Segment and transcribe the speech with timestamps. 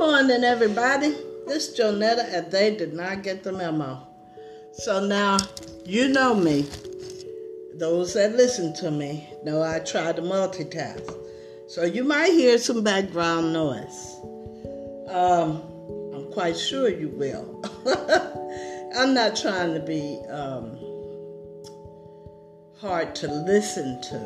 [0.00, 1.14] morning, everybody.
[1.46, 4.00] This is Jonetta, and they did not get the memo.
[4.72, 5.36] So now,
[5.84, 6.62] you know me.
[7.74, 11.14] Those that listen to me know I try to multitask.
[11.68, 14.16] So you might hear some background noise.
[15.08, 15.62] Um,
[16.14, 17.62] I'm quite sure you will.
[18.96, 20.78] I'm not trying to be um,
[22.80, 24.16] hard to listen to.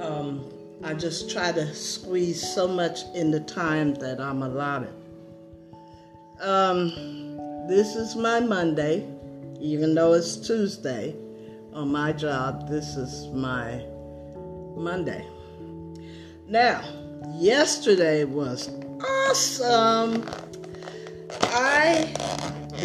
[0.00, 4.92] Um, I just try to squeeze so much in the time that I'm allotted.
[6.40, 6.88] Um,
[7.68, 9.06] this is my Monday,
[9.60, 11.14] even though it's Tuesday.
[11.72, 13.84] On my job, this is my
[14.76, 15.24] Monday.
[16.48, 16.82] Now,
[17.32, 18.68] yesterday was
[19.00, 20.28] awesome.
[21.42, 22.12] I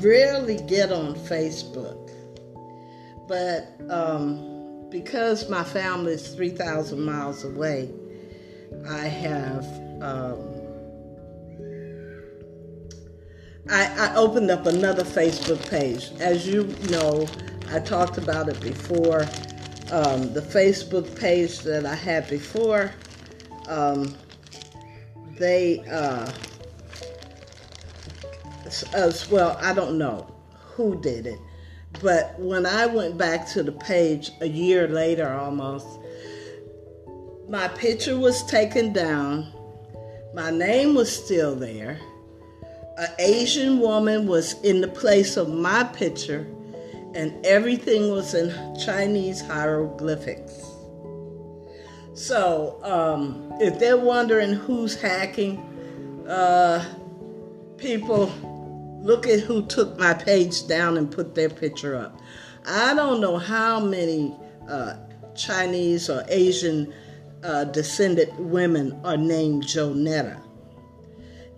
[0.00, 2.10] rarely get on Facebook,
[3.28, 4.51] but um,
[4.92, 7.90] because my family is 3,000 miles away,
[8.88, 9.64] I have.
[10.02, 10.38] Um,
[13.70, 16.10] I, I opened up another Facebook page.
[16.20, 17.26] As you know,
[17.70, 19.22] I talked about it before.
[19.90, 22.92] Um, the Facebook page that I had before,
[23.68, 24.14] um,
[25.38, 26.30] they, uh,
[28.94, 31.38] as well, I don't know who did it,
[32.02, 35.86] but when I went back to the page a year later almost,
[37.48, 39.52] my picture was taken down.
[40.34, 42.00] My name was still there.
[42.98, 46.46] An Asian woman was in the place of my picture,
[47.14, 48.50] and everything was in
[48.84, 50.64] Chinese hieroglyphics.
[52.14, 55.58] So, um, if they're wondering who's hacking,
[56.28, 56.84] uh,
[57.78, 58.32] people
[59.02, 62.20] Look at who took my page down and put their picture up.
[62.64, 64.32] I don't know how many
[64.68, 64.94] uh,
[65.34, 66.94] Chinese or Asian
[67.42, 70.40] uh, descended women are named Jonetta.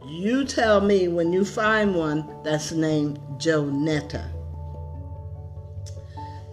[0.06, 4.30] You tell me when you find one that's named Jonetta.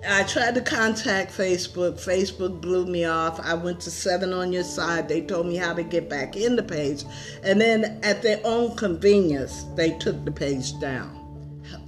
[0.07, 2.03] I tried to contact Facebook.
[2.03, 3.39] Facebook blew me off.
[3.39, 5.07] I went to Seven on Your Side.
[5.07, 7.03] They told me how to get back in the page.
[7.43, 11.17] And then at their own convenience, they took the page down.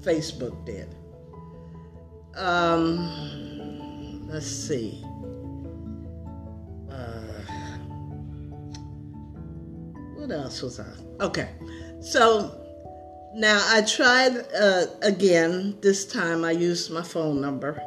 [0.02, 0.94] Facebook did.
[2.36, 5.04] Um, let's see.
[6.92, 7.42] Uh,
[10.16, 10.86] what else was I?
[11.20, 11.50] Okay.
[12.00, 12.60] So
[13.34, 15.80] now I tried uh, again.
[15.82, 17.82] This time I used my phone number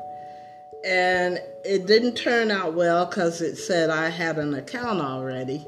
[0.87, 5.59] and it didn't turn out well because it said I had an account already,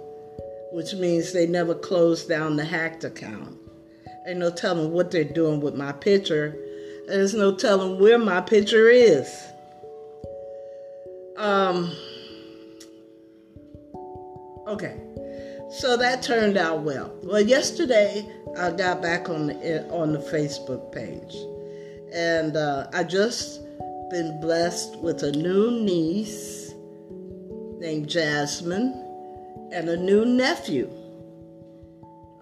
[0.70, 3.58] which means they never closed down the hacked account.
[4.28, 6.56] Ain't no telling what they're doing with my picture.
[7.08, 9.28] There's no telling where my picture is.
[11.36, 11.92] Um.
[14.68, 15.00] Okay,
[15.70, 17.12] so that turned out well.
[17.22, 18.24] Well, yesterday
[18.56, 21.34] I got back on the on the Facebook page,
[22.14, 23.62] and uh, I just
[24.10, 26.72] been blessed with a new niece
[27.78, 28.94] named Jasmine
[29.70, 30.90] and a new nephew.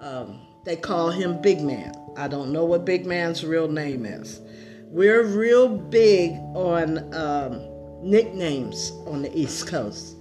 [0.01, 1.93] Um, they call him Big Man.
[2.17, 4.41] I don't know what Big Man's real name is.
[4.85, 7.61] We're real big on um,
[8.01, 10.17] nicknames on the East Coast.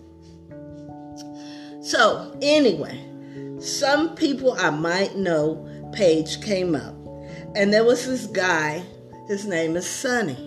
[1.81, 2.99] So, anyway,
[3.59, 6.95] some people I might know, page came up,
[7.55, 8.83] and there was this guy,
[9.27, 10.44] his name is Sonny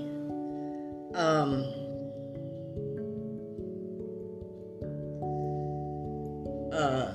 [1.19, 1.65] um,
[6.73, 7.12] uh,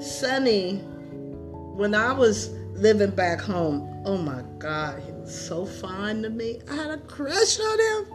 [0.00, 0.78] Sonny,
[1.76, 6.62] when I was living back home, oh my God, he was so fine to me.
[6.70, 8.12] I had a crush on him.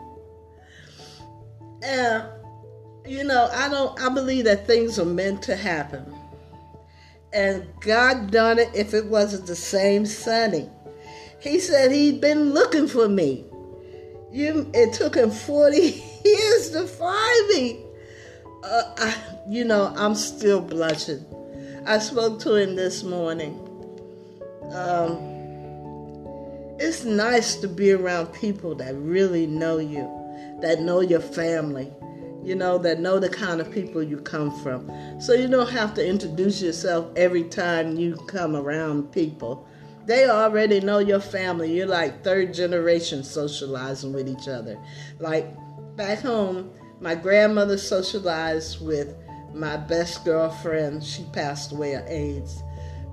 [1.83, 2.23] And,
[3.05, 6.03] you know, I don't, I believe that things are meant to happen.
[7.31, 10.67] And God done it if it wasn't the same Sonny.
[11.43, 13.43] He said he'd been looking for me.
[14.31, 15.77] You, it took him 40
[16.25, 17.81] years to find me.
[18.63, 19.15] Uh, I,
[19.49, 21.25] you know, I'm still blushing.
[21.85, 23.59] I spoke to him this morning.
[24.71, 25.17] Um,
[26.79, 30.09] it's nice to be around people that really know you,
[30.61, 31.91] that know your family,
[32.41, 34.89] you know, that know the kind of people you come from.
[35.19, 39.67] So you don't have to introduce yourself every time you come around people.
[40.05, 41.73] They already know your family.
[41.75, 44.77] You're like third generation socializing with each other.
[45.19, 45.47] Like
[45.95, 49.15] back home, my grandmother socialized with
[49.53, 51.03] my best girlfriend.
[51.03, 52.61] She passed away of AIDS.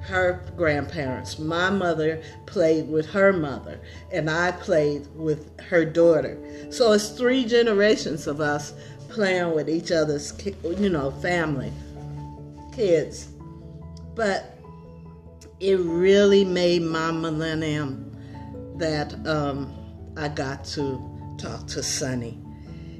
[0.01, 1.39] Her grandparents.
[1.39, 6.39] My mother played with her mother, and I played with her daughter.
[6.71, 8.73] So it's three generations of us
[9.11, 10.33] playing with each other's,
[10.65, 11.71] you know, family,
[12.73, 13.29] kids.
[14.15, 14.60] But
[15.61, 18.11] it really made my millennium
[18.77, 19.73] that um,
[20.17, 21.01] I got to
[21.39, 22.39] talk to Sonny.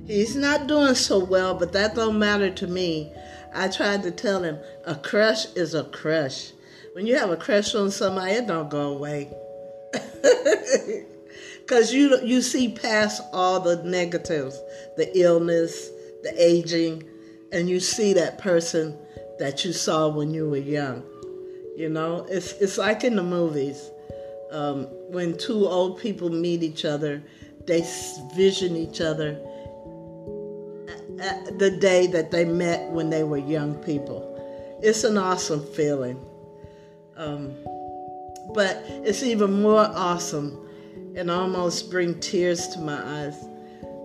[0.07, 3.13] He's not doing so well, but that don't matter to me.
[3.55, 6.53] I tried to tell him a crush is a crush.
[6.93, 9.33] When you have a crush on somebody, it don't go away.
[11.67, 14.61] Cause you you see past all the negatives,
[14.97, 15.89] the illness,
[16.23, 17.05] the aging,
[17.53, 18.99] and you see that person
[19.39, 21.05] that you saw when you were young.
[21.77, 23.91] You know, it's it's like in the movies
[24.51, 27.23] um, when two old people meet each other,
[27.67, 27.87] they
[28.35, 29.39] vision each other
[31.59, 34.27] the day that they met when they were young people.
[34.83, 36.25] It's an awesome feeling.
[37.17, 37.55] Um,
[38.55, 40.67] but it's even more awesome
[41.15, 43.37] and almost bring tears to my eyes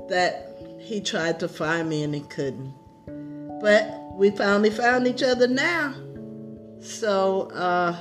[0.09, 2.73] that he tried to find me and he couldn't.
[3.61, 5.95] But we finally found each other now.
[6.85, 7.95] So, uh,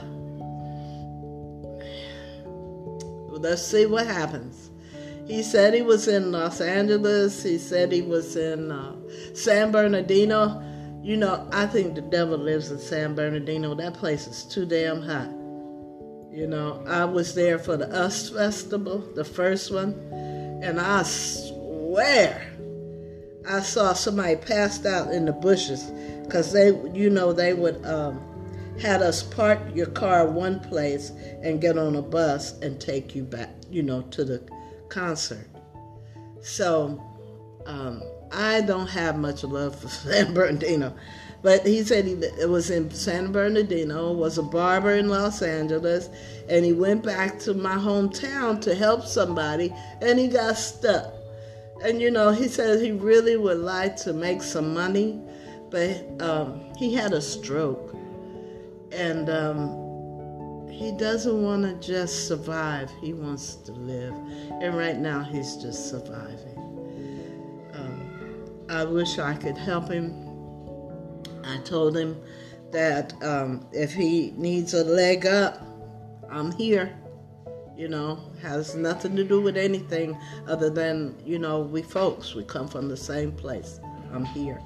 [3.31, 4.71] let's see what happens.
[5.27, 7.43] He said he was in Los Angeles.
[7.43, 8.95] He said he was in uh,
[9.33, 10.63] San Bernardino.
[11.03, 13.75] You know, I think the devil lives in San Bernardino.
[13.75, 15.31] That place is too damn hot.
[16.31, 19.93] You know, I was there for the US Festival, the first one,
[20.63, 22.53] and I swear
[23.49, 25.85] I saw somebody passed out in the bushes
[26.25, 28.34] because they, you know, they would um,
[28.81, 31.11] had us park your car one place
[31.43, 34.43] and get on a bus and take you back, you know, to the
[34.89, 35.49] concert.
[36.43, 37.03] So
[37.67, 40.95] um, I don't have much love for San Bernardino.
[41.43, 46.09] But he said he it was in San Bernardino, was a barber in Los Angeles,
[46.49, 49.71] and he went back to my hometown to help somebody,
[50.01, 51.13] and he got stuck.
[51.83, 55.21] And you know, he said he really would like to make some money,
[55.71, 57.95] but um, he had a stroke,
[58.95, 62.91] and um, he doesn't want to just survive.
[63.01, 64.15] He wants to live,
[64.61, 66.59] and right now he's just surviving.
[67.75, 70.25] Um, I wish I could help him
[71.47, 72.21] I told him
[72.71, 75.63] that um, if he needs a leg up,
[76.31, 76.97] I'm here.
[77.77, 82.45] You know, has nothing to do with anything other than, you know, we folks, we
[82.45, 83.81] come from the same place.
[84.13, 84.61] I'm here.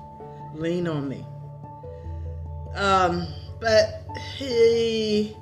[0.55, 1.25] Lean on me.
[2.75, 3.27] Um,
[3.61, 5.37] but he,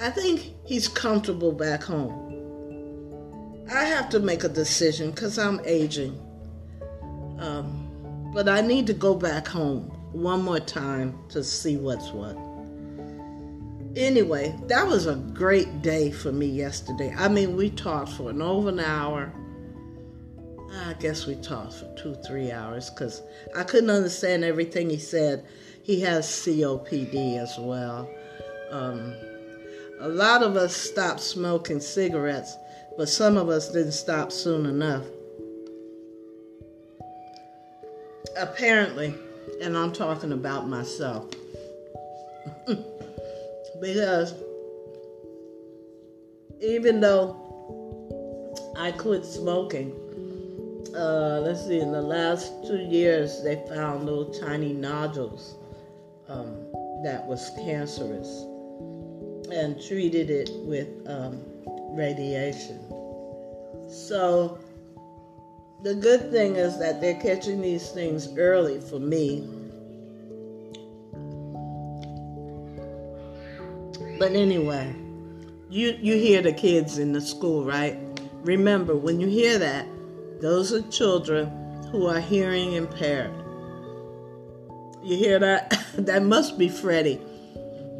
[0.00, 2.24] I think he's comfortable back home.
[3.72, 6.20] I have to make a decision because I'm aging.
[7.38, 12.36] Um, but I need to go back home one more time to see what's what.
[13.96, 17.14] Anyway, that was a great day for me yesterday.
[17.16, 19.32] I mean, we talked for an over an hour.
[20.86, 23.22] I guess we talked for two, three hours because
[23.54, 25.46] I couldn't understand everything he said.
[25.84, 28.08] He has COPD as well.
[28.70, 29.14] Um,
[30.00, 32.56] a lot of us stopped smoking cigarettes,
[32.98, 35.04] but some of us didn't stop soon enough.
[38.36, 39.14] apparently,
[39.60, 41.26] and I'm talking about myself,
[43.80, 44.34] because
[46.60, 47.36] even though
[48.76, 49.92] I quit smoking,
[50.96, 55.56] uh, let's see, in the last two years, they found little tiny nodules
[56.28, 56.54] um,
[57.02, 58.28] that was cancerous
[59.52, 61.40] and treated it with um,
[61.90, 62.80] radiation.
[63.88, 64.58] So
[65.82, 69.48] the good thing is that they're catching these things early for me.
[74.18, 74.94] But anyway,
[75.68, 77.98] you you hear the kids in the school, right?
[78.44, 79.86] Remember, when you hear that,
[80.40, 81.50] those are children
[81.90, 83.43] who are hearing impaired.
[85.04, 85.78] You hear that?
[85.98, 87.20] that must be Freddie.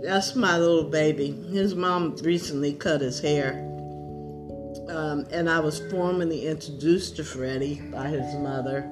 [0.02, 1.30] That's my little baby.
[1.50, 3.70] His mom recently cut his hair
[4.88, 8.88] um, and I was formally introduced to Freddie by his mother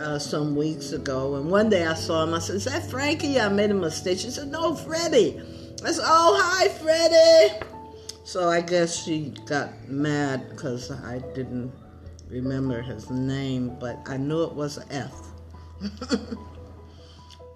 [0.00, 1.36] uh, some weeks ago.
[1.36, 2.34] And one day I saw him.
[2.34, 4.18] I said, "Is that Frankie?" I made a mistake.
[4.18, 5.40] She said, "No, Freddie."
[5.84, 7.66] I said, "Oh, hi, Freddie."
[8.24, 11.72] So I guess she got mad because I didn't
[12.28, 15.12] remember his name, but I knew it was F.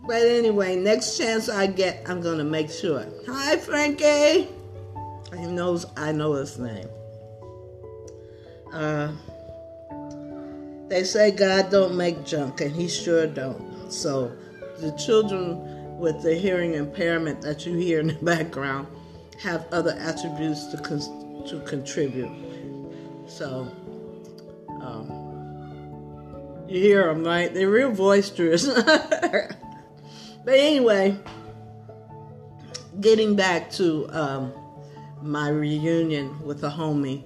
[0.07, 3.07] but anyway, next chance I get, I'm gonna make sure.
[3.27, 4.49] Hi, Frankie.
[5.37, 6.89] He knows I know his name.
[8.73, 9.13] Uh,
[10.89, 13.91] they say God don't make junk, and He sure don't.
[13.91, 14.33] So
[14.79, 18.87] the children with the hearing impairment that you hear in the background
[19.43, 22.31] have other attributes to con- to contribute.
[23.27, 23.69] So
[24.81, 25.11] um,
[26.69, 27.53] You hear them, right?
[27.53, 28.69] They're real boisterous.
[30.47, 31.19] but anyway,
[33.01, 34.53] getting back to um,
[35.21, 37.25] my reunion with a homie,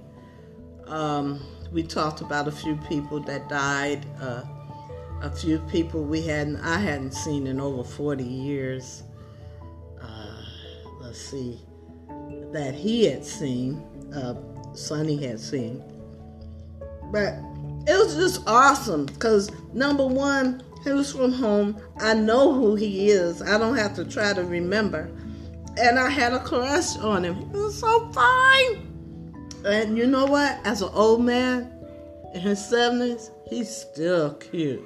[0.87, 1.39] um,
[1.71, 4.43] we talked about a few people that died, uh,
[5.21, 9.03] a few people we hadn't, I hadn't seen in over 40 years.
[10.01, 10.43] Uh,
[11.03, 11.61] let's see,
[12.53, 13.85] that he had seen,
[14.15, 14.35] uh,
[14.73, 15.85] Sonny had seen.
[17.13, 17.35] But
[17.87, 21.81] it was just awesome because number one, he was from home.
[21.99, 23.43] I know who he is.
[23.43, 25.11] I don't have to try to remember.
[25.79, 27.37] And I had a crush on him.
[27.51, 28.87] He was so fine.
[29.65, 30.59] And you know what?
[30.65, 31.71] As an old man
[32.35, 34.83] in his 70s, he's still cute.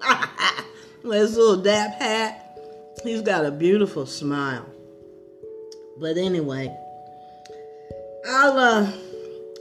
[1.02, 2.58] With his little dap hat,
[3.04, 4.66] he's got a beautiful smile.
[6.00, 6.76] But anyway,
[8.28, 8.92] I'll uh,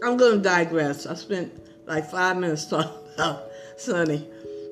[0.04, 1.06] I'm gonna digress.
[1.06, 1.52] I spent
[1.86, 4.28] like five minutes talking about Sonny,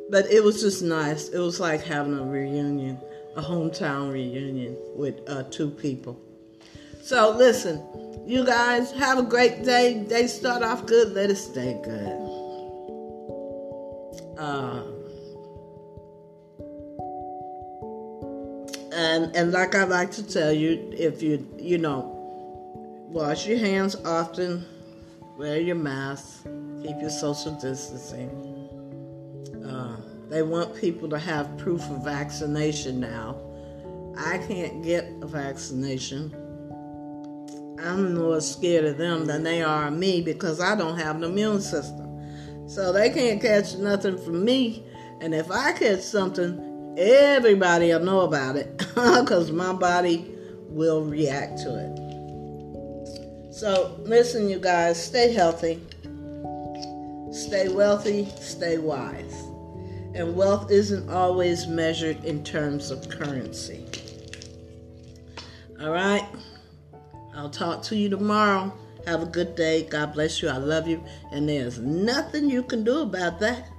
[0.09, 1.29] but it was just nice.
[1.29, 2.99] It was like having a reunion,
[3.35, 6.19] a hometown reunion with uh, two people.
[7.01, 7.83] So listen,
[8.25, 10.03] you guys have a great day.
[10.03, 11.13] Day start off good.
[11.13, 12.21] Let it stay good.
[14.37, 14.81] Uh,
[18.93, 22.11] and and like I like to tell you, if you you know,
[23.09, 24.65] wash your hands often,
[25.37, 26.43] wear your mask,
[26.81, 28.54] keep your social distancing.
[30.29, 33.37] They want people to have proof of vaccination now.
[34.17, 36.33] I can't get a vaccination.
[37.83, 41.23] I'm more scared of them than they are of me because I don't have an
[41.23, 42.05] immune system.
[42.67, 44.85] So they can't catch nothing from me.
[45.21, 50.35] And if I catch something, everybody will know about it because my body
[50.69, 52.05] will react to it.
[53.53, 55.81] So, listen, you guys, stay healthy,
[57.31, 59.54] stay wealthy, stay wise.
[60.15, 63.85] And wealth isn't always measured in terms of currency.
[65.81, 66.25] All right?
[67.35, 68.73] I'll talk to you tomorrow.
[69.05, 69.83] Have a good day.
[69.83, 70.47] God bless you.
[70.47, 71.03] I love you.
[71.33, 73.69] And there's nothing you can do about that.